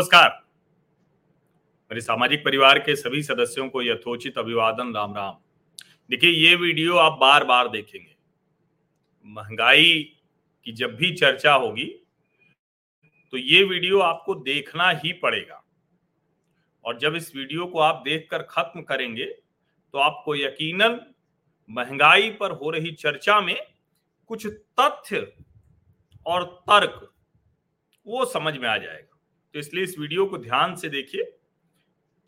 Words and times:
नमस्कार। 0.00 0.28
मेरे 1.90 2.00
सामाजिक 2.00 2.44
परिवार 2.44 2.78
के 2.78 2.94
सभी 2.96 3.22
सदस्यों 3.22 3.68
को 3.70 3.82
यथोचित 3.82 4.38
अभिवादन, 4.38 4.92
राम 4.94 5.14
राम। 5.14 5.34
देखिए, 6.10 6.30
ये 6.30 6.54
वीडियो 6.56 6.96
आप 6.96 7.18
बार 7.20 7.44
बार 7.44 7.68
देखेंगे। 7.68 8.14
महँगाई 9.26 10.00
की 10.66 10.72
जब 10.72 10.94
भी 10.96 11.12
चर्चा 11.14 11.52
होगी 11.54 11.86
तो 13.32 13.36
ये 13.36 13.62
वीडियो 13.64 13.98
आपको 14.00 14.34
देखना 14.36 14.88
ही 14.94 15.12
पड़ेगा। 15.14 15.62
और 16.84 16.98
जब 16.98 17.16
इस 17.16 17.34
वीडियो 17.36 17.66
को 17.66 17.78
आप 17.80 18.02
देखकर 18.04 18.42
खत्म 18.50 18.82
करेंगे 18.82 19.26
तो 19.26 19.98
आपको 19.98 20.36
यकीनन 20.36 20.98
महँगाई 21.70 22.30
पर 22.30 22.52
हो 22.52 22.70
रही 22.70 22.92
चर्चा 22.94 23.40
में 23.40 23.56
कुछ 24.30 24.46
तथ्य 24.80 25.26
और 26.26 26.44
तर्क 26.70 27.08
वो 28.06 28.24
समझ 28.24 28.56
में 28.56 28.68
आ 28.68 28.76
जाएगा। 28.78 29.09
तो 29.54 29.58
इसलिए 29.58 29.84
इस 29.84 29.98
वीडियो 29.98 30.26
को 30.26 30.38
ध्यान 30.38 30.74
से 30.76 30.88
देखिए, 30.88 31.24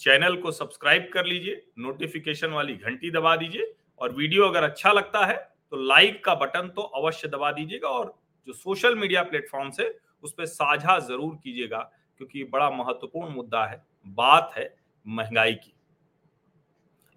चैनल 0.00 0.36
को 0.36 0.52
सब्सक्राइब 0.52 1.08
कर 1.12 1.26
लीजिए, 1.26 1.62
नोटिफिकेशन 1.78 2.50
वाली 2.50 2.74
घंटी 2.74 3.10
दबा 3.10 3.34
दीजिए, 3.36 3.72
और 4.00 4.12
वीडियो 4.12 4.44
अगर 4.44 4.62
अच्छा 4.62 4.92
लगता 4.92 5.24
है 5.26 5.36
तो 5.72 5.76
लाइक 5.78 6.24
का 6.24 6.34
बटन 6.36 6.68
तो 6.68 6.82
अवश्य 6.82 7.28
दबा 7.28 7.50
दीजिएगा 7.52 7.88
और 7.88 8.14
जो 8.48 8.52
सोशल 8.52 8.94
मीडिया 8.96 9.22
प्लेटफॉर्म 9.24 9.70
से 9.70 9.88
उस 10.24 10.32
पर 10.32 10.46
साझा 10.46 10.98
ज़रूर 11.00 11.34
कीजिएगा, 11.36 11.78
क्योंकि 12.20 12.44
बड़ा 12.44 12.70
महत्वपूर्ण 12.72 13.34
मुद्दा 13.34 13.64
है, 13.66 13.82
बात 14.06 14.52
है 14.56 14.74
महँगाई 15.06 15.54
की। 15.54 15.72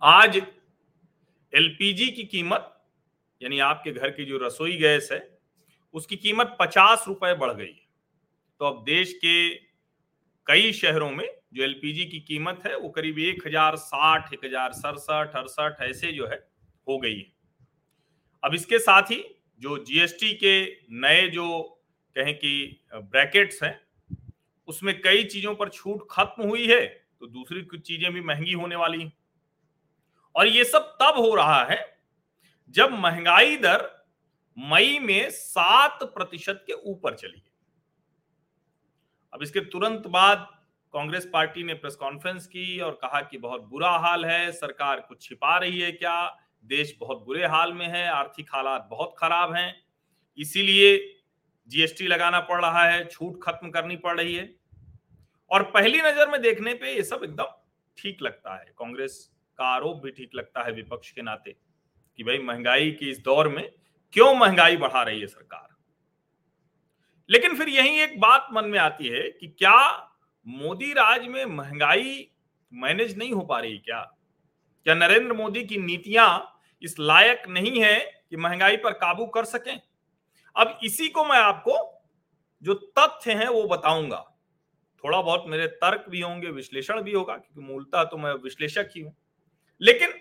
आज 0.02 0.38
एलपीजी 1.54 2.06
की 2.08 2.24
कीमत, 2.26 2.72
यानी 3.42 3.60
आपके 3.62 3.92
घर 3.92 4.10
की 4.12 4.26
जो 4.26 4.38
रसोई 4.38 4.78
गैस 4.78 5.10
है, 5.12 5.20
उसकी 5.94 6.16
कीमत 6.18 6.56
पचास 6.60 7.06
रुपए 7.08 7.34
बढ़ 7.36 7.52
गई 7.52 7.66
है। 7.66 7.86
तो 8.60 8.66
अब 8.66 8.84
देश 8.86 9.14
के 9.16 9.36
कई 10.48 10.72
शहरों 10.74 11.10
में 11.12 11.28
जो 11.54 11.64
एलपीजी 11.64 12.06
की 12.06 12.20
कीमत 12.22 12.62
है, 12.66 12.76
वो 12.78 12.90
करीब 12.90 13.20
एक 13.20 13.46
हज़ार 13.48 13.76
साठ, 13.78 14.34
एक 14.34 14.46
हज़ार 14.46 14.74
सड़सठ, 14.74 15.36
अड़सठ 15.36 15.82
ऐसे 15.82 16.12
जो 16.12 16.28
है 16.28 16.38
हो 16.88 16.98
गई 17.00 17.16
है। 17.16 17.34
अब 18.44 18.54
इसके 18.54 18.80
साथ 18.80 19.12
ही 19.12 19.24
जो 19.62 19.78
जीएसटी 19.86 20.34
के 20.36 20.66
नए 20.98 21.28
जो 21.30 21.62
कहें 22.16 22.34
कि 22.36 22.82
ब्रैकेट्स 22.96 23.64
हैं, 23.64 23.80
उसमें 24.68 24.94
कई 25.02 25.24
चीज़ों 25.26 25.54
पर 25.56 25.70
छूट 25.70 26.08
खत्म 26.12 26.44
हुई 26.44 26.68
है 26.68 26.86
तो 26.86 27.28
दूसरी 27.28 27.62
कुछ 27.64 27.82
चीज़ें 27.82 28.12
भी 28.14 28.22
महँगी 28.24 28.54
होने 28.54 28.76
वाली 28.76 29.02
हैं। 29.02 29.12
और 30.36 30.48
ये 30.48 30.64
सब 30.66 30.96
तब 31.02 31.18
हो 31.18 31.34
रहा 31.36 31.64
है, 31.64 31.78
जब 32.76 32.92
महँगाई 32.94 33.58
दर 33.58 33.90
मई 34.58 34.98
में 35.00 35.30
सात 35.30 36.04
प्रतिशत 36.06 36.64
के 36.68 36.74
ऊपर 36.84 37.16
चली 37.16 37.32
गई। 37.32 37.52
अब 39.36 39.44
इसके 39.44 39.60
तुरंत 39.60 40.08
बाद 40.08 40.48
कांग्रेस 40.94 41.30
पार्टी 41.34 41.64
ने 41.64 41.74
प्रेस 41.74 41.96
कॉन्फ्रेंस 41.96 42.46
की 42.48 42.80
और 42.80 42.92
कहा 42.92 43.22
कि 43.22 43.38
बहुत 43.38 43.64
बुरा 43.64 43.90
हाल 43.90 44.26
है, 44.26 44.52
सरकार 44.52 45.00
कुछ 45.00 45.22
छिपा 45.22 45.58
रही 45.58 45.80
है 45.80 45.92
क्या? 45.92 46.38
देश 46.66 46.96
बहुत 47.00 47.26
बुरे 47.26 47.46
हाल 47.46 47.74
में 47.74 47.88
है, 47.88 48.08
आर्थिक 48.08 48.50
हालात 48.54 48.88
बहुत 48.92 49.16
खराब 49.18 49.54
हैं। 49.54 49.76
इसीलिए 50.38 51.16
जीएसटी 51.68 52.08
लगाना 52.08 52.40
पड़ 52.40 52.62
रहा 52.62 52.84
है, 52.84 53.06
छूट 53.08 53.44
खत्म 53.44 53.70
करनी 53.70 53.96
पड़ 53.96 54.20
रही 54.20 54.36
है। 54.36 54.56
और 55.52 55.64
पहली 55.64 56.02
नज़र 56.02 56.30
में 56.30 56.42
देखने 56.42 56.74
पे 56.74 56.96
ये 56.96 57.04
सब 57.04 57.22
एकदम 57.24 57.54
ठीक 57.98 58.22
लगता 58.22 58.56
है। 58.56 58.74
कांग्रेस 58.80 59.32
का 59.58 59.66
आरोप 59.66 60.04
भी 60.04 60.12
ठीक 60.12 60.36
लगता 60.36 60.64
है 60.64 60.72
विपक्ष 60.72 61.12
के 61.12 61.22
नाते 61.22 61.56
कि 62.20 62.24
भाई 62.24 62.38
महँगाई 62.38 62.92
के 62.92 63.10
इस 63.10 63.20
दौर 63.20 63.50
में 63.50 63.72
क्यों 64.14 64.36
महँगाई 64.36 64.78
बढ़ा 64.78 65.04
रही 65.04 65.22
है 65.22 65.28
सरकार? 65.28 65.75
लेकिन 67.30 67.56
फिर 67.56 67.70
यही 67.70 68.00
एक 68.00 68.20
बात 68.20 68.48
मन 68.54 68.66
में 68.66 68.80
आती 68.80 69.08
है 69.08 69.22
कि 69.32 69.48
क्या 69.48 70.10
मोदी 70.48 70.94
राज 70.94 71.28
में 71.28 71.46
महँगाई 71.46 72.32
मैनेज 72.74 73.18
नहीं 73.18 73.32
हो 73.32 73.42
पा 73.42 73.60
रही 73.60 73.78
क्या? 73.78 74.00
क्या 74.84 74.94
नरेंद्र 74.96 75.34
मोदी 75.34 75.64
की 75.64 75.78
नीतियाँ 75.78 76.60
इस 76.82 76.96
लायक 77.00 77.44
नहीं 77.48 77.82
है 77.82 78.00
कि 78.30 78.38
महँगाई 78.38 78.78
पर 78.78 78.92
काबू 78.92 79.26
कर 79.26 79.46
सकें? 79.46 79.82
अब 80.56 80.80
इसी 80.84 81.08
को 81.08 81.26
मैं 81.26 81.38
आपको 81.38 82.02
जो 82.64 82.74
तथ्य 82.74 83.34
हैं 83.34 83.48
वो 83.48 83.64
बताऊँगा। 83.64 84.32
थोड़ा 85.04 85.22
बहुत 85.22 85.44
मेरे 85.48 85.68
तर्क 85.68 86.06
भी 86.10 86.22
होंगे, 86.22 86.48
विश्लेषण 86.48 87.02
भी 87.02 87.12
होगा, 87.12 87.38
क्योंकि 87.38 87.74
मूलतः 87.74 88.04
तो 88.04 88.18
मैं 88.18 88.34
विश्लेषक 88.34 88.90
ही 88.96 89.02
हूँ। 89.02 89.16
लेकिन 89.82 90.14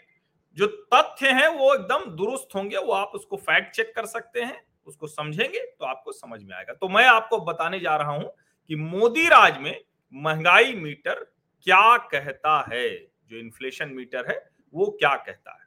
जो 0.56 0.66
तथ्य 0.66 1.28
हैं 1.28 1.48
वो 1.48 1.74
एकदम 1.74 2.04
दुरुस्त 2.04 2.54
होंगे, 2.54 2.76
वो 2.76 2.92
आप 2.92 3.12
उसको 3.14 3.36
फैक्ट 3.36 3.76
चेक 3.76 3.94
कर 3.96 4.06
सकते 4.06 4.40
हैं। 4.40 4.62
उसको 4.86 5.06
समझेंगे 5.06 5.58
तो 5.58 5.84
आपको 5.84 6.12
समझ 6.12 6.42
में 6.42 6.56
आएगा। 6.56 6.72
तो 6.72 6.88
मैं 6.88 7.06
आपको 7.06 7.38
बताने 7.38 7.80
जा 7.80 7.96
रहा 7.96 8.10
हूँ 8.10 8.34
कि 8.68 8.76
मोदी 8.76 9.28
राज 9.28 9.58
में 9.58 9.84
महँगाई 10.14 10.74
मीटर 10.74 11.14
क्या 11.62 11.96
कहता 11.96 12.66
है? 12.72 12.96
जो 13.26 13.36
इन्फ्लेशन 13.36 13.88
मीटर 13.88 14.30
है, 14.30 14.50
वो 14.74 14.86
क्या 14.86 15.16
कहता 15.16 15.52
है? 15.52 15.66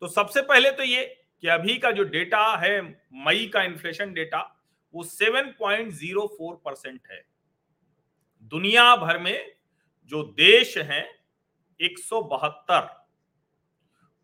तो 0.00 0.08
सबसे 0.08 0.42
पहले 0.42 0.70
तो 0.70 0.82
ये 0.82 1.24
कि 1.40 1.48
अभी 1.48 1.78
का 1.78 1.90
जो 1.90 2.04
डेटा 2.04 2.56
है, 2.56 2.82
मई 3.12 3.50
का 3.54 3.62
इन्फ्लेशन 3.62 4.12
डेटा, 4.12 4.60
वो 4.94 5.04
7.04 5.04 6.54
परसेंट 6.64 7.00
है। 7.10 7.26
दुनिया 8.42 8.96
भर 8.96 9.18
में 9.18 9.56
जो 10.04 10.22
देश 10.22 10.78
हैं, 10.78 11.18
एक 11.80 11.98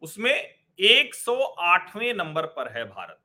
उसमें 0.02 0.54
108वें 0.78 2.14
नंबर 2.14 2.46
पर 2.46 2.78
है 2.78 2.84
भारत। 2.84 3.20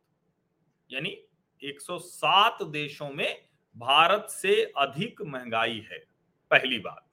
यानी 0.92 1.18
107 1.64 2.64
देशों 2.64 3.10
में 3.10 3.46
भारत 3.78 4.28
से 4.30 4.74
अधिक 4.78 5.22
महँगाई 5.22 5.88
है, 5.92 5.98
पहली 6.52 6.80
बात। 6.80 7.06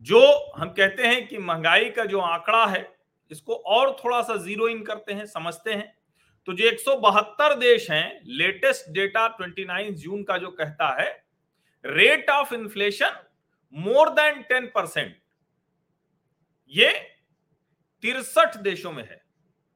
जो 0.00 0.52
हम 0.56 0.68
कहते 0.68 1.06
हैं 1.06 1.28
कि 1.28 1.38
महँगाई 1.38 1.90
का 1.90 2.04
जो 2.04 2.20
आंकड़ा 2.20 2.66
है, 2.66 2.98
इसको 3.30 3.54
और 3.54 3.96
थोड़ा 4.04 4.22
सा 4.22 4.36
ज़ीरो 4.36 4.68
इन 4.68 4.82
करते 4.82 5.12
हैं, 5.12 5.26
समझते 5.26 5.74
हैं। 5.74 5.98
तो 6.46 6.52
जो 6.52 6.64
एक 6.64 6.80
सौ 6.80 6.96
बहत्तर 6.96 7.54
देश 7.54 7.90
हैं, 7.90 8.20
लेटेस्ट 8.24 8.90
डेटा 8.90 9.28
29 9.28 9.94
जून 9.94 10.22
का 10.22 10.38
जो 10.38 10.50
कहता 10.50 11.02
है, 11.02 11.24
rate 11.86 12.30
of 12.30 12.54
inflation 12.54 13.26
more 13.74 14.10
than 14.10 14.42
10 14.42 14.70
percent. 14.74 15.16
ये 16.68 16.92
तिरसठ 18.02 18.56
देशों 18.56 18.92
में 18.92 19.04
है। 19.04 19.24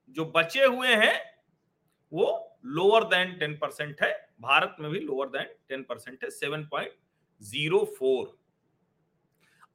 जो 0.08 0.24
बचे 0.24 0.64
हुए 0.64 0.88
हैं, 0.88 1.34
वो 2.12 2.51
लोअर 2.64 3.04
देन 3.04 3.32
टेन 3.38 3.56
परसेंट 3.56 4.02
है, 4.02 4.10
भारत 4.40 4.76
में 4.80 4.90
भी 4.90 5.00
लोअर 5.00 5.28
देन 5.28 5.54
टेन 5.68 5.82
परसेंट 5.82 6.24
है 6.24 6.30
सेवन 6.30 6.64
पॉइंट 6.64 6.92
ज़ीरो 7.40 7.84
फोर 7.98 8.36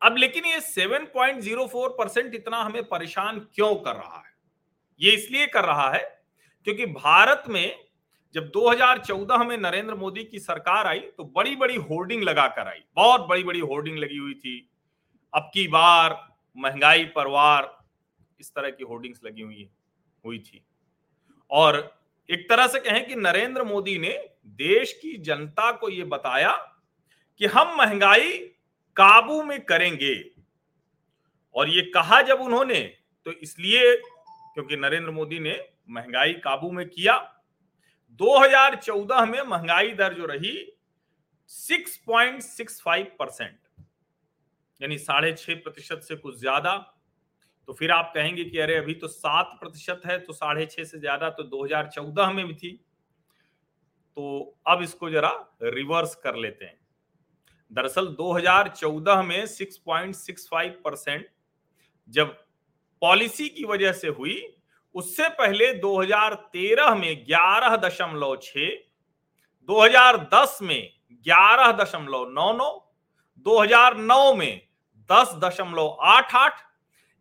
अब 0.02 0.18
लेकिन 0.18 0.46
ये 0.46 0.60
seven 0.62 1.06
point 1.06 1.40
zero 1.42 1.66
four 1.68 1.90
percent 1.90 2.36
इतना 2.36 2.58
हमें 2.58 2.84
परेशान 2.84 3.40
क्यों 3.56 3.76
कर 3.76 3.96
रहा 3.96 4.18
है? 4.18 4.36
ये 5.02 5.12
इसलिए 5.12 5.48
कर 5.48 5.66
रहा 5.66 5.90
है 5.92 6.04
क्योंकि 6.68 6.86
भारत 6.86 7.44
में 7.50 7.88
जब 8.36 8.52
2014 8.52 9.44
में 9.46 9.58
नरेंद्र 9.58 9.96
मोदी 9.96 10.24
की 10.24 10.40
सरकार 10.40 10.88
आई 10.88 11.00
तो 11.00 11.24
बड़ी 11.36 11.56
बड़ी 11.56 11.76
होर्डिंग 11.76 12.24
लगाकर 12.24 12.68
आई। 12.68 12.84
बहुत 12.96 13.28
बड़ी 13.30 13.44
बड़ी 13.44 13.60
होर्डिंग 13.60 13.98
लगी 13.98 14.18
हुई 14.18 14.34
थी। 14.34 14.70
अब 15.34 15.50
की 15.54 15.68
बार 15.68 16.18
महँगाई 16.58 17.06
परवार 17.06 17.76
इस 18.40 18.52
तरह 18.56 18.70
की 18.70 18.84
होर्डिंग्स 18.84 19.22
लगी 19.26 19.42
हुई 19.42 19.70
हुई 20.24 20.40
थी। 20.40 20.64
और 21.52 21.97
एक 22.30 22.48
तरह 22.50 22.68
से 22.68 22.80
कहें 22.80 23.06
कि 23.08 23.16
नरेंद्र 23.16 23.64
मोदी 23.64 23.98
ने 23.98 24.10
देश 24.58 24.94
की 24.94 25.18
जनता 25.22 25.72
को 25.72 25.90
यह 25.90 26.06
बताया 26.06 26.52
कि 27.42 27.46
हम 27.48 27.76
महँगाई 27.78 28.32
काबू 28.98 29.42
में 29.44 29.60
करेंगे। 29.62 30.16
और 31.56 31.70
ये 31.70 31.82
कहा 31.94 32.22
जब 32.22 32.42
उन्होंने 32.42 32.82
तो 33.26 33.32
इसलिए 33.34 33.96
क्योंकि 33.96 34.76
नरेंद्र 34.78 35.12
मोदी 35.12 35.40
ने 35.40 35.60
महँगाई 35.90 36.34
काबू 36.44 36.72
में 36.72 36.88
किया। 36.90 37.16
2014 38.20 39.26
में 39.26 39.42
महँगाई 39.44 39.92
दर 39.94 40.14
जो 40.14 40.26
रही 40.26 40.54
6.65 41.50 43.04
परसेंट, 43.20 43.58
यानी 44.82 44.98
साढ़े 44.98 45.34
छह 45.34 45.56
प्रतिशत 45.56 46.02
से 46.04 46.16
कुछ 46.16 46.40
ज़्यादा। 46.40 46.74
तो 47.68 47.74
फिर 47.74 47.92
आप 47.92 48.12
कहेंगे 48.16 48.44
कि 48.44 48.60
अरे 48.60 48.76
अभी 48.76 48.94
तो 48.94 49.08
सात 49.08 49.58
प्रतिशत 49.60 50.02
है 50.06 50.18
तो 50.20 50.34
साढ़े 50.34 50.66
छह 50.66 50.84
से 50.84 51.00
ज़्यादा 51.00 51.30
तो 51.30 51.44
2014 51.46 52.34
में 52.34 52.46
भी 52.48 52.54
थी। 52.54 52.72
तो 54.18 54.56
अब 54.68 54.82
इसको 54.82 55.10
जरा 55.10 55.32
रिवर्स 55.64 56.16
कर 56.16 56.36
लेते 56.36 56.66
हैं। 56.66 56.80
दरअसल 57.72 58.08
2014 58.16 59.22
में 59.24 59.46
6.65 59.48 60.70
परसेंट 60.86 61.28
जब 62.10 62.36
पॉलिसी 63.02 63.48
की 63.50 63.66
वजह 63.66 63.92
से 63.94 64.08
हुई, 64.10 64.42
उससे 64.96 65.30
पहले 65.32 65.74
2013 65.76 66.96
में 66.96 67.26
ग्यारह 67.28 67.76
दशमलव 67.78 68.36
छ 68.44 68.70
2010 69.70 70.62
में 70.62 70.90
ग्यारह 71.26 71.72
दशमलव 71.84 72.30
नौ 72.32 72.52
नौ 72.54 72.70
2009 73.46 74.34
में 74.38 74.62
दस 75.10 75.36
दशमलव 75.44 75.98
आठ 76.06 76.36
आठ 76.36 76.66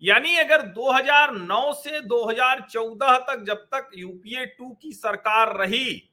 यानी 0.02 0.36
अगर 0.36 0.62
2009 0.62 1.72
से 1.72 2.00
2014 2.00 3.16
तक 3.18 3.44
जब 3.46 3.56
तक 3.56 3.90
यूपीए 3.96 4.46
टू 4.46 4.68
की 4.82 4.92
सरकार 4.92 5.56
रही, 5.56 6.10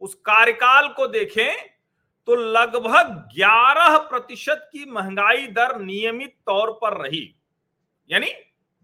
उस 0.00 0.14
कार्यकाल 0.14 0.88
को 0.88 1.06
देखें 1.06 1.76
तो 2.28 2.34
लगभग 2.34 3.28
11 3.34 3.96
प्रतिशत 3.98 4.68
की 4.72 4.84
महँगाई 4.90 5.46
दर 5.46 5.78
नियमित 5.80 6.34
तौर 6.46 6.70
पर 6.82 6.96
रही। 7.02 7.34
यानी 8.10 8.32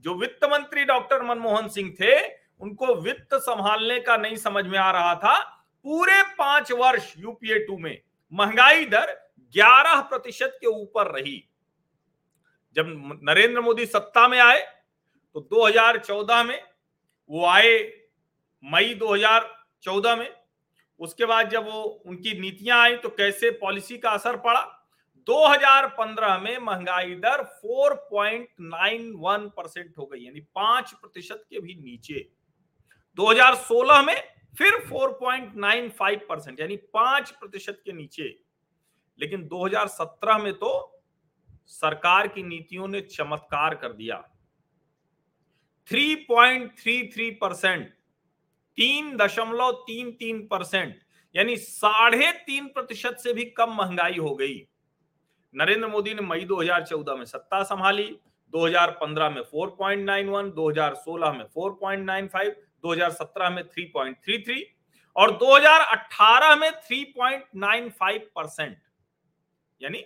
जो 0.04 0.14
वित्त 0.14 0.44
मंत्री 0.44 0.84
डॉक्टर 0.84 1.22
मनमोहन 1.22 1.68
सिंह 1.68 1.90
थे, 2.00 2.18
उनको 2.60 2.94
वित्त 2.94 3.34
संभालने 3.34 4.00
का 4.00 4.16
नहीं 4.16 4.36
समझ 4.36 4.64
में 4.66 4.78
आ 4.78 4.90
रहा 4.90 5.14
था। 5.14 5.38
पूरे 5.84 6.22
पाँच 6.38 6.72
वर्ष 6.72 7.14
यूपीए 7.18 7.58
टू 7.58 7.78
में 7.78 7.98
महँगाई 8.32 8.84
दर 8.84 9.16
11 9.54 10.00
प्रतिशत 10.00 10.58
के 10.60 10.66
ऊपर 10.66 11.10
रही। 11.10 11.42
जब 12.76 13.18
नरेंद्र 13.22 13.60
मोदी 13.60 13.86
सत्ता 13.86 14.28
में 14.28 14.38
आए 14.38 14.60
तो 15.34 15.40
2014 15.52 16.42
में 16.44 16.62
वो 17.30 17.44
आए, 17.46 17.78
मई 18.64 18.94
2014 18.94 20.16
में। 20.16 20.30
उसके 21.00 21.24
बाद 21.24 21.48
जब 21.50 21.64
वो 21.64 21.82
उनकी 21.82 22.40
नीतियाँ 22.40 22.78
आई 22.78 22.96
तो 22.96 23.08
कैसे 23.08 23.50
पॉलिसी 23.50 23.98
का 23.98 24.10
असर 24.10 24.36
पड़ा? 24.36 24.60
2015 25.26 26.38
में 26.38 26.58
महँगाई 26.58 27.14
दर 27.14 27.42
4.91 27.64 29.48
परसेंट 29.48 29.98
हो 29.98 30.06
गई, 30.06 30.20
यानी 30.20 30.40
पाँच 30.40 30.92
प्रतिशत 30.92 31.44
के 31.50 31.60
भी 31.60 31.74
नीचे। 31.74 32.28
2016 33.16 34.02
में 34.02 34.16
फिर 34.58 34.78
4.95 34.86 36.20
परसेंट, 36.28 36.60
यानी 36.60 36.76
पाँच 36.76 37.30
प्रतिशत 37.30 37.82
के 37.84 37.92
नीचे। 37.92 38.38
लेकिन 39.18 39.46
2017 39.48 40.38
में 40.38 40.52
तो 40.54 40.91
सरकार 41.66 42.28
की 42.28 42.42
नीतियों 42.42 42.88
ने 42.88 43.00
चमत्कार 43.00 43.74
कर 43.74 43.92
दिया। 43.92 44.16
3.33 45.90 47.30
परसेंट 47.40 47.88
तीन 48.78 49.16
दशमलव 49.16 49.72
तीन 49.86 50.10
तीन 50.10 50.46
परसेंट 50.46 51.00
यानी 51.34 51.56
साढ़े 51.56 52.30
तीन 52.32 52.66
प्रतिशत 52.66 53.16
से 53.18 53.32
भी 53.32 53.44
कम 53.44 53.74
महँगाई 53.74 54.18
हो 54.18 54.34
गई। 54.34 54.68
नरेंद्र 55.54 55.88
मोदी 55.88 56.14
ने 56.14 56.22
मई 56.22 56.44
2014 56.44 57.16
में 57.16 57.24
सत्ता 57.24 57.62
संभाली 57.62 58.18
2015 58.52 59.30
में 59.30 59.42
4.91, 59.42 60.50
2016 60.50 61.32
में 61.32 61.44
4.95, 61.58 62.50
2017 62.84 63.50
में 63.50 63.62
3.33 63.68 64.62
और 65.16 65.32
2018 65.38 66.56
में 66.56 66.70
3.95 66.70 68.18
परसेंट 68.36 68.76
यानी 69.80 70.04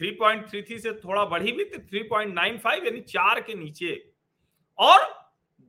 3.33 0.00 0.78
से 0.78 0.92
थोड़ा 0.94 1.24
बढ़ी 1.24 1.52
भी 1.52 1.64
थी 1.64 1.78
3.95 1.88 2.84
यानी 2.86 3.00
चार 3.00 3.40
के 3.40 3.54
नीचे। 3.54 3.92
और 4.78 5.04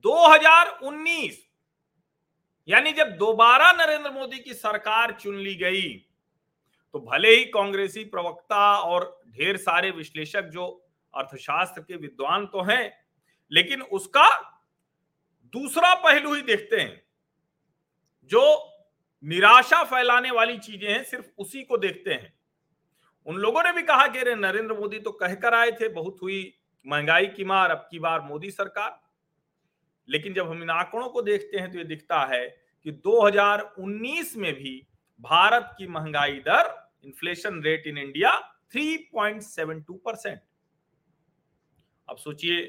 2019 0.06 1.38
यानी 2.68 2.92
जब 2.92 3.16
दोबारा 3.18 3.72
नरेंद्र 3.72 4.12
मोदी 4.12 4.40
की 4.40 4.54
सरकार 4.54 5.12
चुन 5.12 5.38
ली 5.38 5.56
गई 5.56 5.90
तो 6.94 7.00
भले 7.02 7.30
ही 7.30 7.44
कांग्रेसी 7.46 8.04
प्रवक्ता 8.06 8.78
और 8.80 9.22
ढेर 9.30 9.58
सारे 9.58 9.92
विश्लेषक 9.92 10.50
जो 10.50 10.66
अर्थशास्त्र 11.14 11.82
के 11.82 11.96
विद्वान 11.96 12.46
तो 12.46 12.62
हैं, 12.62 12.94
लेकिन 13.52 13.82
उसका 13.82 14.28
दूसरा 15.54 15.94
पहलू 15.96 16.34
ही 16.34 16.42
देखते 16.42 16.80
हैं। 16.80 17.02
जो 18.32 18.44
निराशा 19.24 19.84
फैलाने 19.84 20.32
वाली 20.32 20.58
चीज़ें 20.58 20.90
हैं, 20.90 21.04
सिर्फ़ 21.04 21.28
उसी 21.38 21.64
को 21.64 21.78
देखते 21.78 22.14
हैं। 22.14 22.34
उन 23.28 23.36
लोगों 23.36 23.64
ने 23.64 23.72
भी 23.72 23.82
कहा 23.82 24.08
कि 24.08 24.20
अरे, 24.20 24.36
नरेंद्र 24.36 24.74
मोदी 24.74 25.00
तो 25.00 25.12
कहकर 25.12 25.54
आए 25.54 25.72
थे, 25.72 25.88
बहुत 25.90 26.18
हुई 26.22 26.54
महँगाई 26.86 27.26
की 27.28 27.44
मार, 27.44 27.72
अब 27.72 27.88
की 27.92 28.00
बार 28.00 28.22
मोदी 28.22 28.52
सरकार। 28.52 29.00
लेकिन 30.10 30.34
जब 30.34 30.50
हम 30.50 30.62
इन 30.64 30.70
आंकड़ों 30.70 31.08
को 31.10 31.22
देखते 31.22 31.58
हैं 31.58 31.72
तो 31.72 31.78
ये 31.78 31.84
दिखता 31.84 32.20
है 32.26 32.48
कि 32.86 32.92
2019 33.06 34.36
में 34.38 34.54
भी 34.54 34.82
भारत 35.20 35.74
की 35.78 35.88
महँगाई 35.88 36.40
दर 36.40 36.74
inflation 37.06 37.62
rate 37.62 37.88
in 37.88 37.98
India 37.98 38.32
3.72 38.76 39.98
percent 40.06 40.40
अब 42.08 42.18
सोचिए, 42.18 42.62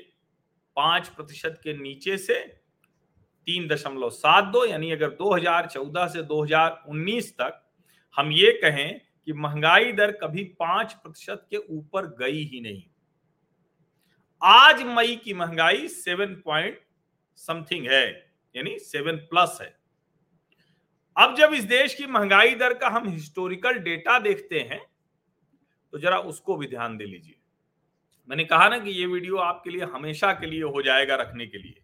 पाँच 0.76 1.08
प्रतिशत 1.08 1.60
के 1.62 1.72
नीचे 1.72 2.16
से 2.19 2.34
तीन 3.46 3.69
दशमलव 3.69 4.10
सात 4.10 4.44
दो, 4.44 4.64
यानी 4.64 4.90
अगर 4.90 5.10
2014 5.12 6.08
से 6.08 6.22
2019 6.22 7.31
तक 7.32 7.62
हम 8.16 8.32
ये 8.32 8.52
कहें 8.52 9.00
कि 9.29 9.33
महँगाई 9.35 9.91
दर 9.93 10.11
कभी 10.13 10.43
पाँच 10.61 10.93
प्रतिशत 10.93 11.45
के 11.51 11.57
ऊपर 11.57 12.07
गई 12.19 12.45
ही 12.45 12.61
नहीं। 12.61 12.83
आज 14.43 14.83
मई 14.87 15.17
की 15.17 15.35
महँगाई 15.35 15.89
सेवन 15.89 16.35
पॉइंट 16.45 16.79
समथिंग 17.39 17.87
है, 17.87 18.07
यानी 18.55 18.79
सेवन 18.79 19.17
प्लस 19.25 19.59
है। 19.63 19.69
अब 21.17 21.35
जब 21.37 21.53
इस 21.55 21.65
देश 21.65 21.95
की 21.95 22.07
महँगाई 22.07 22.55
दर 22.55 22.75
का 22.75 22.89
हम 22.89 23.09
हिस्टोरिकल 23.09 23.79
डेटा 23.81 24.19
देखते 24.19 24.61
हैं 24.61 24.81
तो 25.93 25.99
जरा 25.99 26.19
उसको 26.21 26.57
भी 26.57 26.67
ध्यान 26.67 26.97
दे 26.97 27.05
लीजिए। 27.05 27.37
मैंने 28.29 28.45
कहा 28.45 28.69
ना 28.69 28.79
कि 28.79 28.91
ये 28.91 29.07
वीडियो 29.07 29.37
आपके 29.39 29.71
लिए, 29.71 29.85
हमेशा 29.85 30.33
के 30.33 30.47
लिए 30.47 30.63
हो 30.63 30.83
जाएगा 30.83 31.17
रखने 31.17 31.47
के 31.47 31.59
लिए। 31.59 31.81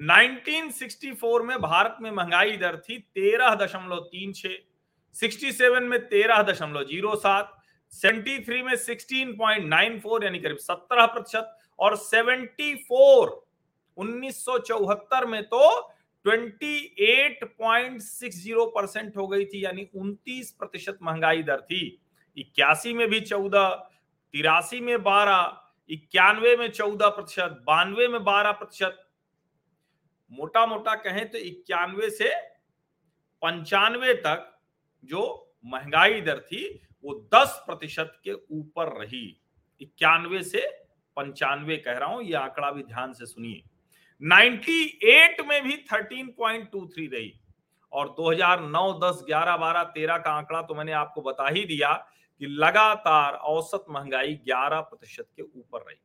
1964 0.00 1.42
में 1.42 1.56
भारत 1.60 1.96
में 2.00 2.10
महँगाई 2.10 2.56
दर 2.56 2.76
थी 2.80 2.98
तेरह 2.98 3.54
दशमलव 3.54 4.08
तीन 4.12 4.32
छह 4.32 4.58
67 5.16 5.82
में 5.82 6.08
तेरह 6.08 6.42
दशमलव 6.42 6.84
ज़ीरो 6.84 7.16
सात, 7.16 7.62
सेवेंटी 7.92 8.38
थ्री 8.38 8.62
में 8.62 8.76
सिक्सटीन 8.76 9.36
पॉइंट 9.36 9.66
नाइन 9.66 10.00
फोर, 10.00 10.24
यानी 10.24 10.38
करीब 10.38 10.56
सत्रह 10.56 11.06
प्रतिशत, 11.06 11.58
और 11.78 11.96
सेवेंटी 11.96 12.74
फोर, 12.74 13.46
उन्नीस 13.96 14.44
सौ 14.44 14.58
चौहत्तर 14.58 15.26
में 15.26 15.44
तो 15.44 15.92
28.60 16.26 18.66
परसेंट 18.66 19.16
हो 19.16 19.28
गई 19.28 19.44
थी, 19.44 19.64
यानी 19.64 19.88
29 19.94 20.50
प्रतिशत 20.50 20.98
महँगाई 21.02 21.42
दर 21.42 21.60
थी। 21.60 22.02
इक्यासी 22.36 22.92
में 22.92 23.08
भी 23.08 23.20
चौदह, 23.20 23.68
तिरासी 24.34 24.80
में 24.80 25.02
बारह, 25.02 25.58
इक्यानवे 25.90 26.56
में 26.56 26.70
चौदह 26.70 27.08
प्रतिशत, 27.08 27.62
बानवे 27.66 28.08
में 28.08 28.24
बारह 28.24 28.52
प्रतिशत। 28.52 29.08
मोटा 30.32 30.66
मोटा 30.66 30.94
कहें 30.94 31.30
तो 31.30 31.38
इक्यानवे 31.38 32.10
से 32.10 32.34
पंचानवे 33.42 34.14
तक 34.14 34.51
जो 35.04 35.54
महँगाई 35.64 36.20
दर 36.20 36.38
थी 36.40 36.64
वो 37.04 37.14
दस 37.34 37.62
प्रतिशत 37.66 38.20
के 38.24 38.32
ऊपर 38.32 38.88
रही। 38.98 39.26
इक्यानवे 39.80 40.42
से 40.42 40.60
पंचानवे 41.16 41.76
कह 41.76 41.92
रहा 41.92 42.08
हूँ 42.08 42.22
ये 42.22 42.34
आंकड़ा 42.34 42.70
भी 42.70 42.82
ध्यान 42.82 43.12
से 43.12 43.26
सुनिए। 43.26 43.62
98 44.22 45.40
में 45.46 45.62
भी 45.62 45.76
13.23 45.92 47.08
रही 47.08 47.32
और 47.92 48.08
2009, 48.08 48.92
10, 49.00 49.24
11, 49.28 49.56
12, 49.56 49.82
13 49.84 50.18
का 50.18 50.30
आंकड़ा 50.30 50.62
तो 50.62 50.74
मैंने 50.74 50.92
आपको 50.92 51.22
बता 51.22 51.48
ही 51.48 51.64
दिया 51.64 51.92
कि 52.40 52.46
लगातार 52.46 53.32
औसत 53.32 53.84
महँगाई 53.90 54.34
11 54.48 54.80
प्रतिशत 54.80 55.28
के 55.36 55.42
ऊपर 55.42 55.80
रही। 55.80 56.00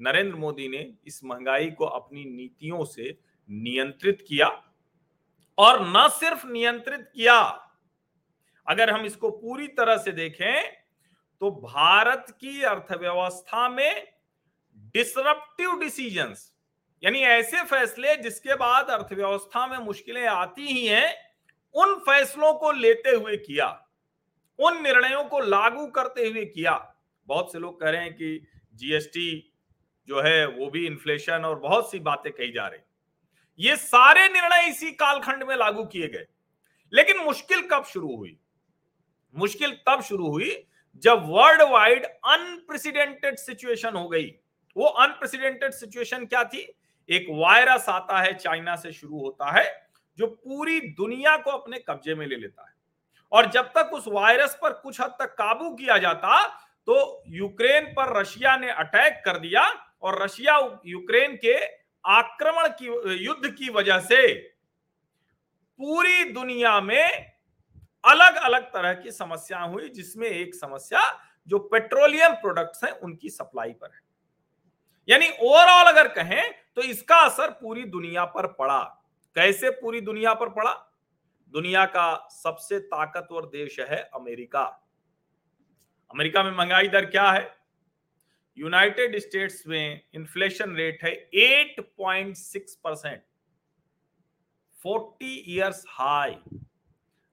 नरेंद्र 0.00 0.36
मोदी 0.36 0.68
ने 0.68 0.94
इस 1.06 1.20
महँगाई 1.24 1.70
को 1.70 1.84
अपनी 1.84 2.24
नीतियों 2.24 2.84
से 2.84 3.18
नियंत्रित 3.48 4.24
किया 4.28 4.48
और 5.58 5.80
न 5.86 6.08
सिर्फ़ 6.10 6.46
नियंत्रित 6.46 7.10
किया 7.14 7.40
अगर 8.68 8.90
हम 8.90 9.06
इसको 9.06 9.30
पूरी 9.30 9.68
तरह 9.68 9.96
से 9.96 10.12
देखें 10.12 10.62
तो 11.40 11.50
भारत 11.50 12.26
की 12.40 12.62
अर्थव्यवस्था 12.62 13.68
में 13.68 14.12
डिसरप्टिव 14.76 15.78
डिसीजंस 15.78 16.52
यानी 17.04 17.18
ऐसे 17.18 17.62
फैसले 17.62 18.16
जिसके 18.16 18.54
बाद 18.54 18.88
अर्थव्यवस्था 18.88 19.66
में 19.66 19.78
मुश्किलें 19.78 20.26
आती 20.26 20.66
ही 20.66 20.86
हैं, 20.86 21.14
उन 21.74 21.94
फैसलों 21.94 22.54
को 22.54 22.72
लेते 22.72 23.10
हुए 23.10 23.36
किया, 23.36 23.88
उन 24.58 24.82
निर्णयों 24.82 25.24
को 25.24 25.40
लागू 25.40 25.86
करते 25.86 26.28
हुए 26.28 26.44
किया। 26.44 26.96
बहुत 27.26 27.52
से 27.52 27.58
लोग 27.58 27.80
कह 27.80 27.90
रहे 27.90 28.02
हैं 28.02 28.14
कि 28.14 28.46
जीएसटी 28.74 29.52
जो 30.08 30.20
है, 30.20 30.46
वो 30.46 30.66
भी 30.66 30.86
इन्फ्लेशन 30.86 31.44
और 31.44 31.58
बहुत 31.58 31.90
सी 31.90 31.98
बातें 31.98 32.32
कही 32.32 32.52
जा 32.52 32.66
रही। 32.66 32.80
ये 33.58 33.76
सारे 33.76 34.28
निर्णय 34.28 34.68
इसी 34.68 34.92
कालखंड 34.92 35.42
में 35.42 35.56
लागू 35.56 35.84
किए 35.84 36.08
गए। 36.08 36.26
लेकिन 36.92 37.18
मुश्किल 37.18 37.68
कब 37.68 37.84
शुरू 37.84 38.16
हुई? 38.16 38.40
मुश्किल 39.34 39.72
तब 39.86 40.02
शुरू 40.02 40.28
हुई 40.28 40.50
जब 41.02 41.24
वर्ल्ड 41.26 41.62
वाइड 41.62 42.04
अनप्रेसिडेंटेड 42.04 43.36
सिचुएशन 43.36 43.94
हो 43.94 44.08
गई। 44.08 44.26
वो 44.76 44.86
अनप्रेसिडेंटेड 44.86 45.72
सिचुएशन 45.72 46.24
क्या 46.26 46.42
थी? 46.44 46.66
एक 47.08 47.26
वायरस 47.30 47.88
आता 47.88 48.20
है 48.20 48.32
चाइना 48.34 48.74
से 48.76 48.92
शुरू 48.92 49.18
होता 49.18 49.50
है, 49.50 49.90
जो 50.18 50.26
पूरी 50.26 50.80
दुनिया 50.80 51.36
को 51.36 51.50
अपने 51.50 51.78
कब्जे 51.88 52.14
में 52.14 52.26
ले 52.26 52.36
लेता 52.36 52.66
है। 52.66 52.74
और 53.32 53.50
जब 53.50 53.70
तक 53.76 53.90
उस 53.94 54.04
वायरस 54.08 54.58
पर 54.62 54.72
कुछ 54.72 55.00
हद 55.00 55.16
तक 55.20 55.34
काबू 55.34 55.70
किया 55.70 55.98
जाता 55.98 56.46
तो 56.88 57.22
यूक्रेन 57.28 57.86
पर 57.86 58.16
रशिया 58.18 58.56
ने 58.56 58.70
अटैक 58.70 59.22
कर 59.24 59.38
दिया 59.38 59.62
और 60.02 60.22
रशिया 60.22 60.58
यूक्रेन 60.86 61.34
के 61.36 61.56
आक्रमण 62.04 62.68
की, 62.72 62.86
युद्ध 63.24 63.50
की 63.50 63.68
वजह 63.70 63.98
से 64.00 64.32
पूरी 65.80 66.24
दुनिया 66.24 66.80
में 66.80 67.32
अलग 68.04 68.34
अलग 68.34 68.62
तरह 68.62 68.94
की 68.94 69.12
समस्या 69.12 69.60
हुई, 69.60 69.88
जिसमें 69.88 70.28
एक 70.28 70.54
समस्या 70.54 71.00
जो 71.48 71.58
पेट्रोलियम 71.58 72.32
प्रोडक्ट्स 72.32 72.84
हैं, 72.84 72.92
उनकी 72.92 73.30
सप्लाई 73.30 73.72
पर 73.72 73.90
है। 73.94 74.00
यानी 75.08 75.28
ओवरऑल 75.28 75.92
अगर 75.92 76.08
कहें 76.08 76.54
तो 76.76 76.82
इसका 76.82 77.16
असर 77.16 77.50
पूरी 77.50 77.84
दुनिया 77.84 78.24
पर 78.24 78.46
पड़ा। 78.46 78.82
कैसे 79.34 79.70
पूरी 79.70 80.00
दुनिया 80.00 80.34
पर 80.34 80.48
पड़ा? 80.48 80.72
दुनिया 81.48 81.84
का 81.84 82.28
सबसे 82.30 82.78
ताकतवर 82.78 83.46
देश 83.46 83.80
है 83.80 84.10
अमेरिका। 84.14 84.62
अमेरिका 86.10 86.42
में 86.42 86.50
महँगाई 86.50 86.88
दर 86.88 87.06
क्या 87.06 87.30
है? 87.30 87.56
यूनाइटेड 88.58 89.18
स्टेट्स 89.18 89.66
में 89.66 90.00
इन्फ्लेशन 90.14 90.74
रेट 90.76 91.04
है 91.04 91.30
8.6 91.34 92.74
percent. 92.74 93.22
Forty 94.82 95.44
years 95.48 95.84
high. 95.88 96.36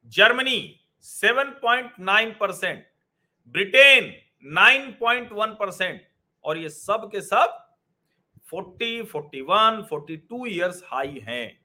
Germany 0.06 0.80
7.9 1.04 2.32
percent 2.40 2.86
Britain 3.48 4.14
9.1 4.58 5.50
percent 5.50 6.02
और 6.44 6.58
ये 6.58 6.70
सब 6.70 7.10
के 7.12 7.22
सब 7.22 7.62
40, 8.54 9.02
41, 9.16 9.82
42 9.94 10.48
ईयर्स 10.48 10.84
हाई 10.86 11.24
हैं। 11.28 11.60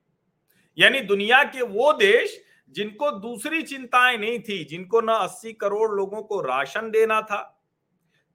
यानी 0.78 1.00
दुनिया 1.00 1.42
के 1.44 1.62
वो 1.62 1.92
देश 1.92 2.44
जिनको 2.70 3.10
दूसरी 3.10 3.62
चिंताएँ 3.62 4.16
नहीं 4.16 4.40
थी 4.40 4.64
जिनको 4.64 5.00
न 5.00 5.06
80 5.06 5.52
करोड़ 5.60 5.90
लोगों 5.90 6.22
को 6.22 6.40
राशन 6.40 6.90
देना 6.90 7.22
था 7.22 7.62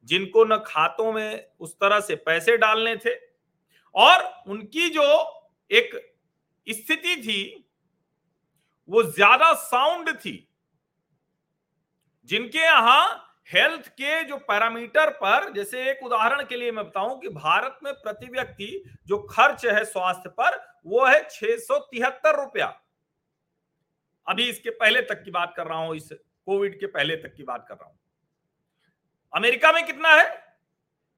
जिनको 0.03 0.45
न 0.45 0.57
खातों 0.57 1.13
में 1.13 1.47
उस 1.59 1.75
तरह 1.75 1.99
से 1.99 2.15
पैसे 2.15 2.57
डालने 2.57 2.95
थे 2.95 3.15
और 3.95 4.43
उनकी 4.47 4.89
जो 4.89 5.03
एक 5.71 6.15
स्थिति 6.69 7.15
थी 7.15 7.64
वो 8.89 9.03
ज़्यादा 9.03 9.53
साउंड 9.53 10.09
थी। 10.15 10.35
जिनके 12.29 12.59
यहाँ 12.59 13.21
हेल्थ 13.49 13.87
के 13.89 14.23
जो 14.23 14.37
पैरामीटर 14.39 15.09
पर, 15.13 15.51
जैसे 15.53 15.89
एक 15.91 16.03
उदाहरण 16.03 16.43
के 16.45 16.55
लिए 16.57 16.71
मैं 16.71 16.85
बताऊँ 16.85 17.19
कि 17.19 17.29
भारत 17.29 17.79
में 17.83 17.93
प्रति 17.93 18.27
व्यक्ति 18.27 18.83
जो 19.07 19.17
खर्च 19.25 19.65
है 19.65 19.83
स्वास्थ्य 19.85 20.29
पर, 20.31 20.57
वो 20.85 21.05
है 21.05 21.27
छह 21.29 21.57
सौ 21.57 21.77
तिहत्तर 21.81 22.39
रुपया। 22.39 22.73
अभी 24.27 24.49
इसके 24.49 24.69
पहले 24.71 25.01
तक 25.01 25.23
की 25.23 25.31
बात 25.31 25.53
कर 25.57 25.67
रहा 25.67 25.77
हूँ, 25.77 25.95
इस 25.95 26.09
कोविड 26.11 26.79
के 26.79 26.85
पहले 26.87 27.15
तक 27.17 27.35
की 27.35 27.43
बात 27.43 27.65
कर 27.69 27.75
रहा 27.75 27.85
हूँ। 27.85 27.97
अमेरिका 29.33 29.71
में 29.71 29.85
कितना 29.85 30.09
है? 30.11 30.25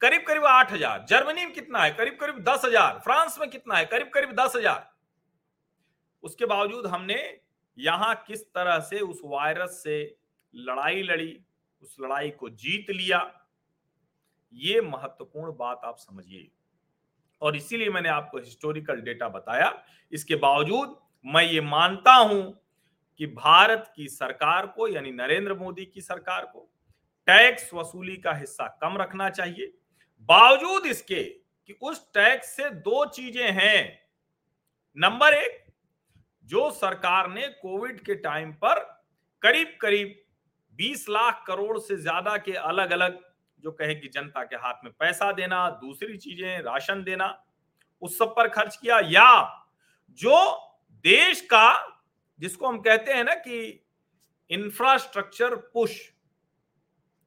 करीब 0.02 0.24
करीब 0.28 0.46
आठ 0.46 0.72
हज़ार। 0.72 1.06
जर्मनी 1.10 1.46
में 1.46 1.54
कितना 1.54 1.84
है? 1.84 1.92
करीब 1.92 2.18
करीब 2.20 2.44
दस 2.44 2.66
हज़ार। 2.66 3.00
फ्रांस 3.00 3.38
में 3.40 3.50
कितना 3.50 3.76
है? 3.76 3.86
करीब 3.86 4.10
करीब 4.10 4.36
दस 4.36 4.56
हज़ार। 4.56 4.90
उसके 6.24 6.46
बावजूद 6.46 6.88
हमने 6.88 7.16
यहाँ 7.78 8.24
किस 8.28 8.44
तरह 8.44 8.80
से 8.80 9.00
उस 9.00 9.22
वायरस 9.24 9.82
से 9.84 10.18
लड़ाई 10.56 11.04
लड़ी, 11.04 11.40
उस 11.82 11.96
लड़ाई 12.02 12.30
को 12.30 12.50
जीत 12.50 12.90
लिया? 12.90 13.50
ये 14.54 14.82
महत्वपूर्ण 14.82 15.52
बात 15.52 15.82
आप 15.84 15.98
समझिए। 15.98 16.52
और 17.42 17.56
इसीलिए 17.56 17.90
मैंने 17.90 18.10
आपको 18.10 18.38
हिस्टोरिकल 18.38 19.02
डेटा 19.02 19.30
बताया। 19.30 19.84
इसके 20.12 20.36
बावजूद 20.36 20.98
मैं 21.26 21.44
ये 21.44 21.62
मानता 21.62 22.14
हूँ 22.14 22.64
कि 23.20 23.28
भारत 23.28 23.94
की 23.96 24.08
सरकार 24.08 24.68
को, 24.68 24.88
यानी 24.88 25.12
नरेंद्र 25.12 25.54
मोदी 25.54 25.86
की 25.86 26.02
सरकार 26.02 26.46
को, 26.46 26.60
टैक्स 27.28 27.74
वसूली 27.74 28.18
का 28.18 28.34
हिस्सा 28.34 28.68
कम 28.82 28.98
रखना 28.98 29.30
चाहिए। 29.30 29.74
बावजूद 30.30 30.86
इसके 30.86 31.24
कि 31.24 31.78
उस 31.82 32.06
टैक्स 32.14 32.56
से 32.56 32.70
दो 32.70 33.06
चीज़ें 33.06 33.52
हैं। 33.52 34.08
नंबर 34.98 35.34
एक 35.34 35.67
जो 36.48 36.72
सरकार 36.72 37.30
ने 37.30 37.48
कोविड 37.48 38.00
के 38.00 38.16
टाइम 38.16 38.52
पर 38.52 38.80
करीब 39.42 39.78
करीब 39.82 40.16
20 40.80 41.10
लाख 41.10 41.44
करोड़ 41.48 41.80
से 41.80 41.98
ज़्यादा 41.98 42.38
के 42.38 42.52
अलग 42.52 42.92
अलग 42.92 43.20
जो 43.64 43.72
कहे 43.72 43.96
कि 43.96 44.08
जनता 44.08 44.44
के 44.44 44.56
हाथ 44.56 44.74
में 44.84 44.94
पैसा 45.00 45.32
देना, 45.32 45.70
दूसरी 45.70 46.18
चीज़ें, 46.18 46.62
राशन 46.62 47.04
देना, 47.04 47.44
उस 48.02 48.18
सब 48.18 48.36
पर 48.36 48.48
खर्च 48.48 48.76
किया, 48.76 49.00
या 49.00 49.66
जो 50.20 50.52
देश 51.06 51.42
का, 51.42 51.98
जिसको 52.40 52.68
हम 52.68 52.78
कहते 52.78 53.14
हैं 53.14 53.24
ना 53.24 53.34
कि 53.34 53.86
इंफ्रास्ट्रक्चर 54.50 55.56
पुश, 55.56 56.14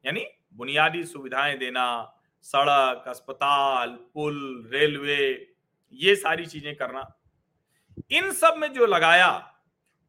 यानी 0.07 0.27
बुनियादी 0.55 1.05
सुविधाएँ 1.05 1.59
देना, 1.59 2.17
सड़क, 2.43 3.05
अस्पताल, 3.09 3.91
पुल, 4.15 4.71
रेलवे, 4.73 5.57
ये 5.93 6.17
सारी 6.17 6.47
चीज़ें 6.47 6.77
करना 6.77 7.20
इन 8.11 8.30
सब 8.33 8.54
में 8.59 8.73
जो 8.73 8.87
लगाया, 8.87 9.28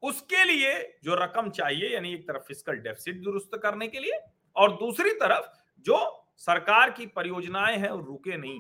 उसके 0.03 0.43
लिए 0.43 0.73
जो 1.03 1.15
रकम 1.15 1.49
चाहिए, 1.49 1.89
यानी 1.89 2.13
एक 2.13 2.27
तरफ़ 2.27 2.43
फ़िज़िकल 2.43 2.75
डेफिसिट 2.79 3.21
दुरुस्त 3.23 3.59
करने 3.63 3.87
के 3.87 3.99
लिए 3.99 4.19
और 4.55 4.71
दूसरी 4.73 5.09
तरफ़ 5.15 5.45
जो 5.85 5.97
सरकार 6.37 6.91
की 6.91 7.05
परियोजनाएँ 7.07 7.77
हैं, 7.77 7.89
वो 7.89 7.99
रुके 7.99 8.37
नहीं। 8.37 8.59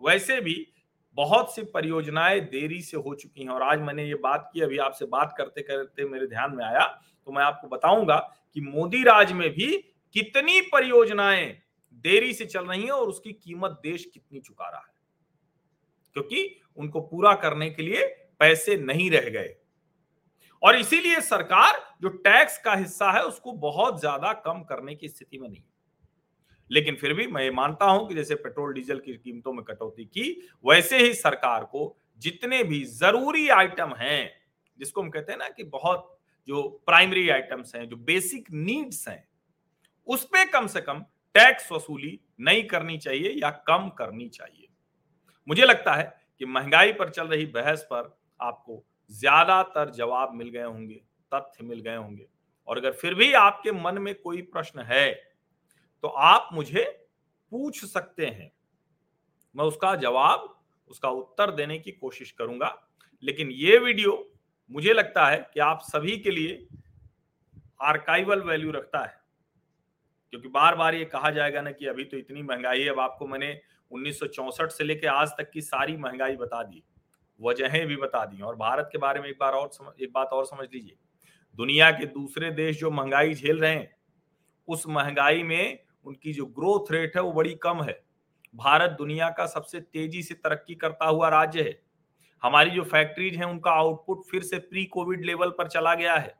वैसे 0.00 0.40
भी 0.40 0.54
बहुत 1.18 1.54
सी 1.54 1.62
परियोजनाएँ 1.64 2.40
देरी 2.42 2.80
से 2.82 2.96
हो 2.96 3.14
चुकी 3.14 3.42
हैं 3.42 3.48
और 3.48 3.62
आज 3.62 3.80
मैंने 3.80 4.04
ये 4.04 4.14
बात 4.14 4.50
की, 4.54 4.60
अभी 4.60 4.78
आपसे 4.78 5.04
बात 5.06 5.34
करते 5.38 5.62
करते 5.62 6.04
मेरे 6.04 6.26
ध्यान 6.26 6.54
में 6.56 6.64
आया 6.64 6.86
तो 7.26 7.32
मैं 7.32 7.42
आपको 7.44 7.68
बताऊँगा 7.68 8.16
कि 8.56 8.60
मोदी 8.60 9.02
राज 9.04 9.32
में 9.32 9.48
भी 9.50 9.76
कितनी 10.14 10.60
परियोजनाएँ 10.62 11.46
देरी 12.04 12.32
से 12.34 12.44
चल 12.46 12.64
रही 12.66 12.82
हैं 12.82 12.90
और 12.90 13.08
उसकी 13.08 13.32
कीमत 13.34 13.80
देश 13.82 14.04
कितनी 14.14 14.40
चुका 14.40 14.68
रहा 14.68 14.78
है। 14.78 14.92
क्योंकि 16.16 16.60
उनको 16.78 17.00
पूरा 17.00 17.34
करने 17.34 17.68
के 17.70 17.82
लिए 17.82 18.06
पैसे 18.42 18.76
नहीं 18.76 19.10
रह 19.10 19.28
गए। 19.30 19.54
और 20.62 20.76
इसीलिए 20.76 21.20
सरकार 21.20 21.96
जो 22.02 22.08
टैक्स 22.08 22.58
का 22.58 22.74
हिस्सा 22.74 23.10
है, 23.12 23.22
उसको 23.24 23.52
बहुत 23.52 24.00
ज़्यादा 24.00 24.32
कम 24.32 24.62
करने 24.62 24.94
की 24.94 25.08
स्थिति 25.08 25.38
में 25.38 25.48
नहीं 25.48 25.62
लेकिन 26.70 26.96
फिर 26.96 27.12
भी 27.14 27.26
मैं 27.26 27.50
मानता 27.50 27.84
हूँ 27.84 28.08
कि 28.08 28.14
जैसे 28.14 28.34
पेट्रोल, 28.34 28.72
डीजल 28.74 28.98
की 28.98 29.12
कीमतों 29.12 29.52
में 29.52 29.64
कटौती 29.64 30.04
की, 30.04 30.48
वैसे 30.66 30.98
ही 30.98 31.14
सरकार 31.14 31.64
को 31.64 31.96
जितने 32.18 32.62
भी 32.64 32.84
ज़रूरी 32.84 33.48
आइटम 33.48 33.94
हैं, 33.98 34.30
जिसको 34.78 35.02
हम 35.02 35.10
कहते 35.10 35.32
हैं 35.32 35.38
ना 35.38 35.48
कि 35.48 35.64
बहुत 35.64 36.18
जो 36.48 36.62
प्राइमरी 36.86 37.28
आइटम्स 37.28 37.74
हैं, 37.74 37.88
जो 37.88 37.96
बेसिक 37.96 38.48
नीड्स 38.52 39.08
हैं, 39.08 39.28
उस 40.06 40.24
पर 40.24 40.48
कम 40.48 40.66
से 40.66 40.80
कम 40.80 41.00
टैक्स 41.34 41.72
वसूली 41.72 42.20
नहीं 42.40 42.64
करनी 42.64 42.98
चाहिए 42.98 43.30
या 43.30 43.50
कम 43.50 43.88
करनी 43.88 44.28
चाहिए। 44.28 44.68
मुझे 45.48 45.64
लगता 45.64 45.94
है 45.94 46.18
कि 46.38 46.44
महँगाई 46.46 46.92
पर 46.92 47.10
चल 47.10 47.26
रही 47.26 47.46
बहस 47.46 47.82
पर 47.82 48.21
आपको 48.42 48.82
ज़्यादातर 49.10 49.90
जवाब 49.92 50.34
मिल 50.34 50.48
गए 50.48 50.62
होंगे, 50.62 50.94
तथ्य 51.32 51.64
मिल 51.64 51.80
गए 51.80 51.96
होंगे। 51.96 52.26
और 52.68 52.78
अगर 52.78 52.92
फिर 52.92 53.14
भी 53.14 53.32
आपके 53.34 53.72
मन 53.74 53.98
में 53.98 54.14
कोई 54.14 54.42
प्रश्न 54.44 54.80
है 54.82 55.12
तो 56.04 56.08
आप 56.08 56.48
मुझे 56.52 56.82
पूछ 57.52 57.84
सकते 57.84 58.26
हैं। 58.26 58.50
मैं 59.54 59.64
उसका 59.64 59.94
जवाब, 59.96 60.46
उसका 60.90 61.08
उत्तर 61.10 61.50
देने 61.50 61.78
की 61.78 61.92
कोशिश 61.92 62.30
करूँगा। 62.30 62.76
लेकिन 63.24 63.50
ये 63.50 63.78
वीडियो 63.78 64.12
मुझे 64.70 64.92
लगता 64.92 65.26
है 65.26 65.38
कि 65.54 65.60
आप 65.60 65.80
सभी 65.82 66.16
के 66.18 66.30
लिए 66.30 66.66
आर्काइवल 67.82 68.40
वैल्यू 68.40 68.70
रखता 68.70 68.98
है। 68.98 69.20
क्योंकि 70.32 70.48
बार 70.48 70.74
बार 70.74 70.94
ये 70.94 71.04
कहा 71.04 71.30
जाएगा 71.30 71.60
ना 71.60 71.70
कि 71.72 71.86
अभी 71.86 72.04
तो 72.04 72.16
इतनी 72.16 72.42
महँगाई 72.42 72.80
है, 72.80 72.88
अब 72.88 73.00
आपको 73.00 73.26
मैंने 73.26 73.60
उन्नीस 73.90 74.20
से 74.22 74.84
लेकर 74.84 75.08
आज 75.08 75.28
तक 75.38 75.50
की 75.50 75.60
सारी 75.62 75.96
महँगाई 75.96 76.36
बता 76.36 76.62
दी। 76.62 76.82
वजहें 77.42 77.86
भी 77.86 77.96
बता 77.96 78.24
दी 78.24 78.42
और 78.42 78.56
भारत 78.56 78.88
के 78.92 78.98
बारे 78.98 79.20
में 79.20 79.28
एक 79.28 79.36
बार 79.40 79.52
और 79.52 79.94
एक 80.00 80.12
बात 80.12 80.28
और 80.28 80.46
समझ 80.46 80.68
लीजिए। 80.74 80.96
दुनिया 81.56 81.90
के 81.90 82.06
दूसरे 82.06 82.50
देश 82.50 82.80
जो 82.80 82.90
महँगाई 82.90 83.34
झेल 83.34 83.60
रहे 83.60 83.74
हैं, 83.74 83.96
उस 84.68 84.88
महँगाई 84.88 85.42
में 85.42 85.78
उनकी 86.04 86.32
जो 86.32 86.46
ग्रोथ 86.46 86.92
रेट 86.92 87.16
है 87.16 87.22
वो 87.22 87.32
बड़ी 87.32 87.54
कम 87.54 87.82
है। 87.82 88.04
भारत 88.54 88.90
दुनिया 88.90 89.28
का 89.30 89.46
सबसे 89.46 89.80
तेज़ी 89.80 90.22
से 90.22 90.34
तरक्की 90.34 90.74
करता 90.74 91.06
हुआ 91.06 91.28
राज्य 91.28 91.62
है। 91.62 91.82
हमारी 92.42 92.70
जो 92.70 92.82
फैक्ट्रीज 92.82 93.36
हैं, 93.36 93.44
उनका 93.44 93.70
आउटपुट 93.70 94.22
फिर 94.30 94.42
से 94.42 94.58
प्री 94.58 94.84
कोविड 94.84 95.24
लेवल 95.24 95.50
पर 95.50 95.68
चला 95.68 95.94
गया 95.94 96.14
है। 96.14 96.34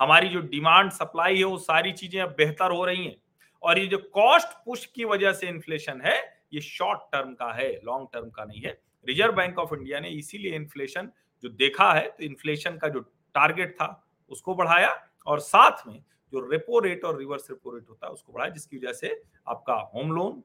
हमारी 0.00 0.28
जो 0.28 0.40
डिमांड 0.40 0.90
सप्लाई 0.90 1.36
है, 1.36 1.44
वो 1.44 1.58
सारी 1.58 1.92
चीज़ें 1.92 2.22
अब 2.22 2.34
बेहतर 2.38 2.70
हो 2.70 2.84
रही 2.84 3.04
हैं। 3.04 3.16
और 3.62 3.78
ये 3.78 3.86
जो 3.86 3.98
कॉस्ट 3.98 4.48
पुश 4.48 4.86
की 4.86 5.04
वजह 5.04 5.32
से 5.32 5.48
इन्फ्लेशन 5.48 6.00
है, 6.04 6.40
ये 6.54 6.60
शॉर्ट 6.60 7.00
टर्म 7.12 7.34
का 7.34 7.52
है 7.52 7.80
लॉन्ग 7.84 8.08
टर्म 8.12 8.30
का 8.30 8.44
नहीं 8.44 8.60
है। 8.60 8.78
रिज़र्व 9.08 9.34
बैंक 9.34 9.58
ऑफ़ 9.58 9.74
इंडिया 9.74 10.00
ने 10.00 10.08
इसीलिए 10.10 10.56
इन्फ्लेशन 10.56 11.10
जो 11.42 11.48
देखा 11.50 11.92
है 11.92 12.08
तो 12.08 12.24
इन्फ्लेशन 12.24 12.76
का 12.78 12.88
जो 12.88 13.00
टारगेट 13.34 13.74
था, 13.74 14.06
उसको 14.30 14.54
बढ़ाया 14.54 14.90
और 15.26 15.40
साथ 15.42 15.86
में 15.88 16.02
जो 16.32 16.40
रेपो 16.42 16.78
रेट 16.80 17.04
और 17.04 17.18
रिवर्स 17.18 17.50
रेपो 17.50 17.70
रेट 17.70 17.88
होता 17.88 18.06
है, 18.06 18.12
उसको 18.12 18.32
बढ़ाया, 18.32 18.50
जिसकी 18.50 18.76
वजह 18.78 18.92
से 18.92 19.22
आपका 19.46 19.74
होम 19.94 20.12
लोन 20.12 20.42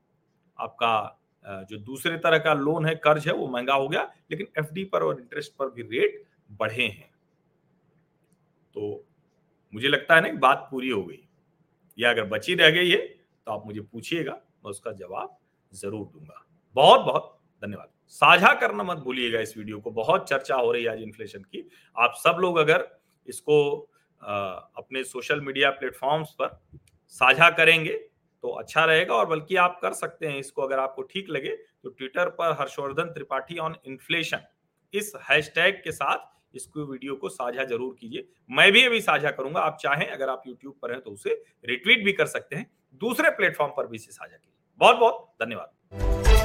आपका 0.60 1.16
जो 1.70 1.78
दूसरे 1.80 2.18
तरह 2.18 2.38
का 2.38 2.54
लोन 2.54 2.86
है, 2.86 2.96
कर्ज 2.98 3.28
है, 3.28 3.34
वो 3.34 3.48
महँगा 3.48 3.74
हो 3.74 3.88
गया, 3.90 4.02
लेकिन 4.32 4.48
एफडी 4.60 4.84
पर 4.86 5.04
और 5.04 5.20
इंटरेस्ट 5.20 5.54
पर 5.60 5.70
भी 5.70 5.82
रेट 5.92 6.24
बढ़े 6.50 6.84
हैं। 6.84 7.10
तो 8.76 9.06
मुझे 9.74 9.88
लगता 9.88 10.16
है 10.16 10.22
ना 10.24 10.40
बात 10.40 10.68
पूरी 10.72 10.90
हो 10.90 11.04
गई। 11.04 11.20
या 11.98 12.10
अगर 12.10 12.26
बची 12.28 12.56
रह 12.56 12.70
गई 12.72 12.90
है 12.90 12.98
तो 13.48 13.52
आप 13.52 13.66
मुझे 13.66 13.82
पूछिएगा, 13.82 14.32
मैं 14.34 14.70
उसका 14.72 14.92
जवाब 14.94 15.38
ज़रूर 15.72 16.06
दूँगा। 16.08 16.46
बहुत 16.76 17.06
बहुत 17.06 17.38
धन्यवाद। 17.62 17.99
साझा 18.12 18.54
करना 18.56 18.84
मत 18.84 18.98
भूलिएगा 19.00 19.40
इस 19.40 19.58
वीडियो 19.58 19.80
को। 19.80 19.92
बहुत 19.94 20.30
चर्चा 20.30 20.56
हो 20.56 20.72
रही 20.72 20.84
है 20.84 20.92
आज 20.92 21.02
इन्फ्लेशन 21.02 21.40
की। 21.42 21.70
आप 21.96 22.14
सब 22.18 22.38
लोग 22.42 22.58
अगर 22.58 22.88
इसको 23.28 23.58
अपने 24.22 25.04
सोशल 25.06 25.42
मीडिया 25.42 25.70
प्लेटफॉर्म्स 25.72 26.30
पर 26.40 26.60
साझा 27.14 27.50
करेंगे 27.52 27.94
तो 28.44 28.50
अच्छा 28.50 28.84
रहेगा 28.86 29.14
और 29.16 29.26
बल्कि 29.28 29.56
आप 29.58 29.80
कर 29.82 29.94
सकते 29.94 30.28
हैं 30.28 30.40
इसको। 30.40 30.62
अगर 30.62 30.80
आपको 30.80 31.02
ठीक 31.04 31.30
लगे 31.30 31.56
तो 31.84 31.90
ट्विटर 31.90 32.30
पर 32.32 32.56
हर्षवर्धन 32.60 33.14
त्रिपाठी 33.14 33.58
ऑन 33.60 33.76
इन्फ्लेशन 33.86 34.42
इस 34.94 35.12
हैशटैग 35.30 35.82
के 35.84 35.92
साथ 35.92 36.28
इसको 36.56 36.86
वीडियो 36.86 37.16
को 37.16 37.30
साझा 37.30 37.64
ज़रूर 37.66 37.96
कीजिए। 38.00 38.28
मैं 38.50 38.72
भी 38.72 38.86
अभी 38.86 39.02
साझा 39.02 39.32
करूँगा। 39.32 39.62
आप 39.62 39.78
चाहें, 39.82 40.08
अगर 40.08 40.30
आप 40.30 40.44
यूट्यूब 40.48 40.76
पर 40.82 40.92
हैं 40.92 41.02
तो 41.02 41.12
उसे 41.12 41.44
रिट्वीट 41.66 42.04
भी 42.06 42.14
कर 42.14 42.26
सकते 42.28 42.56
हैं। 42.56 42.70
दूसरे 43.02 43.30
प्लेटफॉर्म 43.32 43.74
पर 43.78 43.88
भी 43.88 43.96
इसे 43.96 44.12
साझा 44.12 44.36
कीजिए। 44.36 44.78
बहुत 44.82 44.98
बहुत 44.98 45.34
धन्यवाद। 45.42 46.39